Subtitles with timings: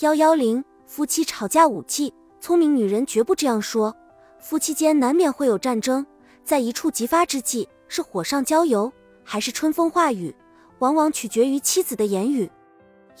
[0.00, 3.94] 幺幺零，夫妻吵架武器，聪明女人绝不这样说。
[4.40, 6.04] 夫妻间难免会有战争，
[6.42, 10.34] 在一触即发之际，是火上浇油，还是春风化雨，
[10.80, 12.50] 往往取决于妻子的言语。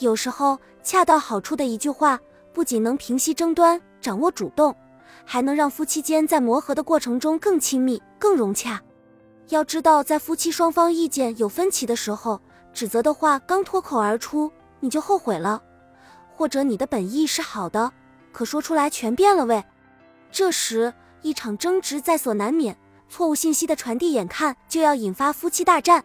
[0.00, 2.18] 有时候，恰到好处的一句话，
[2.52, 4.74] 不仅能平息争端，掌握主动，
[5.24, 8.82] 还能让夫妻间在磨合的过程中更亲密、更融洽。
[9.50, 12.40] 要知道，在夫妻双方意见有分歧的时候，
[12.72, 14.50] 指责的话刚脱口而出，
[14.80, 15.62] 你就后悔了。
[16.36, 17.92] 或者你的本意是好的，
[18.32, 19.62] 可说出来全变了味。
[20.32, 20.92] 这时
[21.22, 22.76] 一场争执在所难免，
[23.08, 26.04] 错误信息的传递眼看就要引发夫妻大战。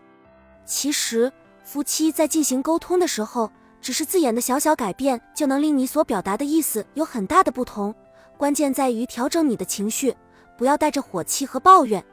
[0.66, 1.32] 其实
[1.64, 3.52] 夫妻在进行沟通的时候，
[3.82, 7.94] 只是字眼的小小改变，就能令你所表达的意思有很大的不同。
[8.38, 10.16] 关键在于调整你的情绪，
[10.58, 12.06] 不要带着火气和抱怨，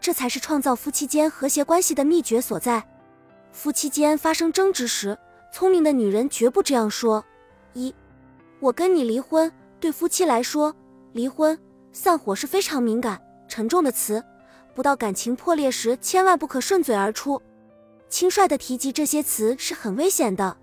[0.00, 2.82] 这才是创造夫妻间和谐关系的秘诀所在。
[3.52, 5.18] 夫妻间发生争执时，
[5.52, 7.24] 聪明的女人绝不这样说。
[7.74, 7.94] 一，
[8.60, 9.52] 我跟你离婚。
[9.80, 10.74] 对夫妻来说，
[11.12, 11.58] 离婚、
[11.92, 14.24] 散伙是非常敏感、沉重的词，
[14.74, 17.42] 不到感情破裂时，千万不可顺嘴而出。
[18.08, 20.56] 轻率的提及这些词是很危险的。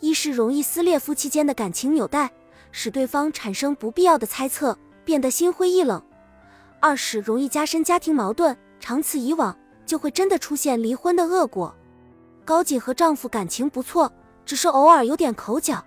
[0.00, 2.32] 一是容易撕裂夫妻间的感情纽带，
[2.72, 6.00] 使对方产生不必要的猜测，变得心灰意冷；
[6.80, 11.74] 二是容易加深家庭矛盾，长此以往，就会真的出现离婚的恶果。
[12.44, 14.12] 高锦和丈夫感情不错，
[14.44, 15.84] 只是偶尔有点口角。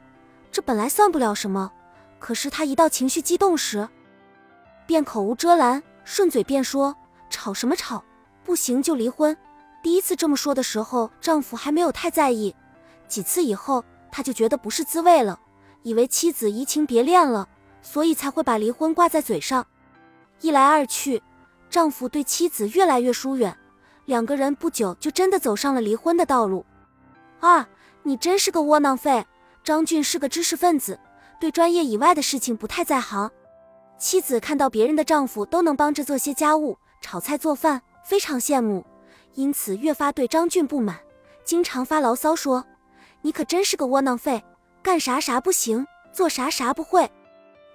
[0.51, 1.71] 这本来算不了什么，
[2.19, 3.87] 可是他一到情绪激动时，
[4.85, 6.95] 便口无遮拦，顺嘴便说
[7.29, 8.03] ：“吵什么吵，
[8.43, 9.35] 不行就离婚。”
[9.81, 12.53] 第一次这么说的时候，丈夫还没有太在意；
[13.07, 15.39] 几次以后，他就觉得不是滋味了，
[15.83, 17.47] 以为妻子移情别恋了，
[17.81, 19.65] 所以才会把离婚挂在嘴上。
[20.41, 21.21] 一来二去，
[21.69, 23.55] 丈夫对妻子越来越疏远，
[24.05, 26.65] 两个人不久就真的走上了离婚的道路。
[27.39, 27.65] 二，
[28.03, 29.25] 你真是个窝囊废。
[29.69, 30.99] 张俊是个知识分子，
[31.39, 33.29] 对专业以外的事情不太在行。
[33.99, 38.83] 妻子看到别人的丈夫都能帮着做些家务、炒菜做饭，非常羡慕，
[39.35, 40.97] 因此越发对张俊不满，
[41.45, 42.65] 经常发牢骚说
[43.21, 44.43] ：“你可真是个窝囊废，
[44.81, 47.07] 干啥啥不行，做啥啥不会。”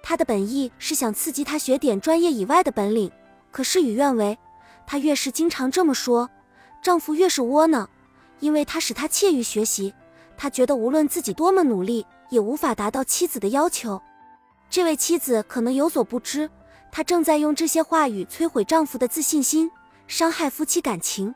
[0.03, 3.09] 她的本意是想刺激他学点专业以外的本领，
[3.51, 4.37] 可事与愿违。
[4.85, 6.29] 她越是经常这么说，
[6.83, 7.89] 丈夫越是窝囊，
[8.41, 9.93] 因为他使他怯于学习。
[10.37, 14.01] 他觉得无论自己多么努力，也无法达到妻子的要求。
[14.69, 16.49] 这位妻子可能有所不知，
[16.91, 19.69] 她正在用这些话语摧毁丈夫的自信心，
[20.07, 21.33] 伤害夫妻感情。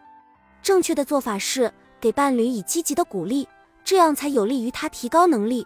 [0.62, 1.72] 正确的做法是
[2.02, 3.48] 给伴侣以积极的鼓励，
[3.84, 5.66] 这样才有利于他提高能力。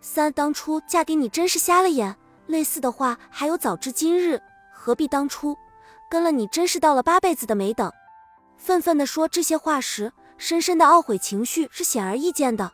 [0.00, 2.16] 三，当初嫁给你真是瞎了眼。
[2.46, 4.40] 类似的话还有早知今日，
[4.72, 5.56] 何必当初？
[6.10, 7.90] 跟了你真是到了八辈子的没等。
[8.56, 10.12] 愤愤地说这些话时。
[10.42, 12.72] 深深的懊悔情绪是显而易见的，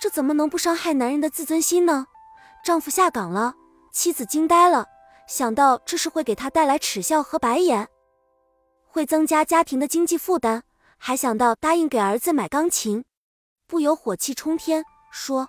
[0.00, 2.08] 这怎么能不伤害男人的自尊心呢？
[2.64, 3.54] 丈夫下岗了，
[3.92, 4.84] 妻子惊呆了，
[5.28, 7.86] 想到这是会给他带来耻笑和白眼，
[8.88, 10.64] 会增加家庭的经济负担，
[10.98, 13.04] 还想到答应给儿子买钢琴，
[13.68, 15.48] 不由火气冲天，说：“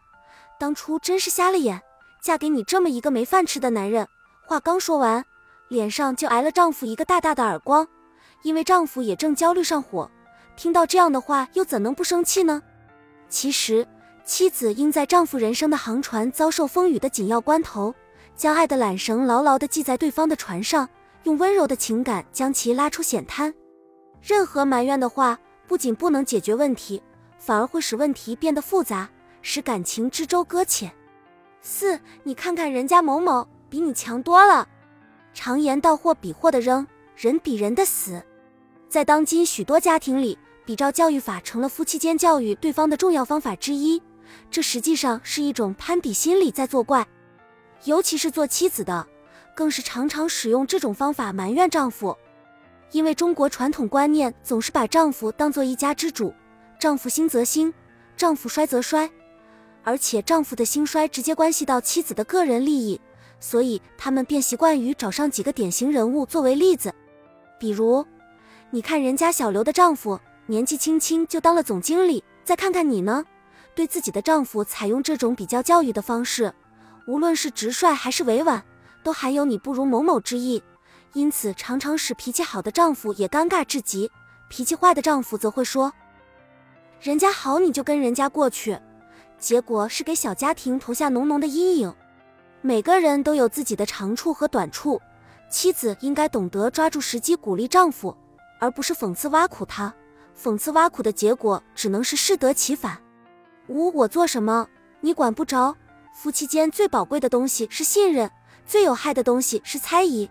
[0.59, 1.81] 当初真是瞎了眼，
[2.21, 4.07] 嫁给你这么一个没饭吃的男人。”
[4.45, 5.25] 话刚说完，
[5.69, 7.87] 脸上就挨了丈夫一个大大的耳光，
[8.43, 10.11] 因为丈夫也正焦虑上火。
[10.55, 12.61] 听到这样的话，又怎能不生气呢？
[13.29, 13.87] 其实，
[14.23, 17.93] 妻子应在丈夫人生的航船遭受风雨的紧要关头，
[18.35, 20.87] 将爱的缆绳牢牢地系在对方的船上，
[21.23, 23.53] 用温柔的情感将其拉出险滩。
[24.21, 27.01] 任何埋怨的话，不仅不能解决问题，
[27.37, 29.09] 反而会使问题变得复杂，
[29.41, 30.91] 使感情之舟搁浅。
[31.61, 34.67] 四，你看看人家某某比你强多了。
[35.33, 38.23] 常言道，货比货的扔，人比人的死。
[38.87, 44.01] 在当今许多家庭里，比照教育法成了夫妻间教育对方的重要方法之一，
[44.49, 47.07] 这实际上是一种攀比心理在作怪。
[47.83, 49.05] 尤其是做妻子的，
[49.55, 52.17] 更是常常使用这种方法埋怨丈夫。
[52.91, 56.33] 因为中国传统观念总是把丈夫当做一家之主，
[56.79, 57.71] 丈夫兴则兴，
[58.17, 59.09] 丈夫衰则衰，
[59.83, 62.99] 而且丈夫的兴衰直接关系到妻子的个人利益，
[63.39, 66.93] 所以他们便习惯于找上几个典型人物作为例子，
[67.59, 68.05] 比如，
[68.71, 70.19] 你看人家小刘的丈夫。
[70.47, 73.25] 年纪轻轻就当了总经理，再看看你呢，
[73.73, 76.53] 对自己的丈夫采用这种比较教育的方式，
[77.07, 78.63] 无论是直率还是委婉，
[79.03, 80.61] 都含有你不如某某之意，
[81.13, 84.11] 因此常常使脾气好的丈夫也尴尬至极，
[84.47, 85.91] 脾气坏的丈夫则会说，
[87.01, 88.77] 人家好你就跟人家过去，
[89.39, 91.91] 结果是给小家庭投下浓浓的阴影。
[92.61, 95.01] 每个人都有自己的长处和短处，
[95.49, 98.15] 妻子应该懂得抓住时机鼓励丈夫，
[98.59, 99.91] 而不是讽刺挖苦他。
[100.37, 102.97] 讽刺挖苦的结果只能是适得其反。
[103.67, 104.67] 五，我做什么
[105.01, 105.75] 你管不着。
[106.13, 108.31] 夫妻间最宝贵的东西是信任，
[108.65, 110.29] 最有害的东西是猜疑。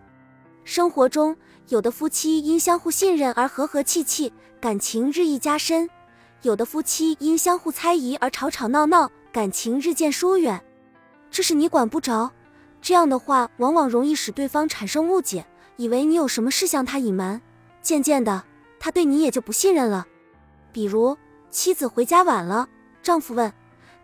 [0.65, 1.37] 生活中，
[1.69, 5.87] 有的夫妻因相互信任而和和气气，感情日益加深；
[6.41, 10.63] 有的夫妻因相互猜疑而吵吵闹闹，感情日渐疏远。
[11.31, 12.31] 这是你管不着，
[12.81, 15.45] 这样的话往往容易使对方产生误解，
[15.77, 17.43] 以为你有什么事向他隐瞒，
[17.83, 18.43] 渐渐的，
[18.85, 20.07] 他对你也就不信任了。
[20.71, 21.17] 比如，
[21.49, 22.69] 妻子回家晚了，
[23.03, 23.51] 丈夫问：“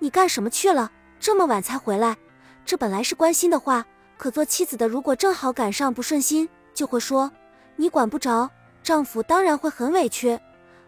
[0.00, 0.90] 你干什么去了？
[1.18, 2.16] 这么晚才回来？”
[2.64, 3.84] 这本来是关心的话。
[4.16, 7.30] 可做妻子的，如果正好赶上不顺心，就会说
[7.76, 8.50] 你管不着。
[8.82, 10.40] 丈夫当然会很委屈，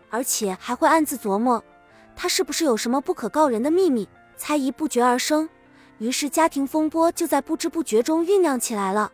[0.08, 1.62] 而且还会暗自琢磨，
[2.16, 4.08] 他是不是有什么不可告人的秘密？
[4.38, 5.46] 猜疑不绝而生，
[5.98, 9.12] 于是家庭风波就在不知不觉中酝酿起来了。